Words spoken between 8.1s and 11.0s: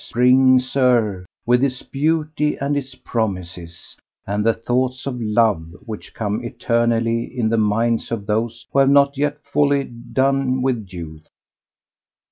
of those who have not yet wholly done with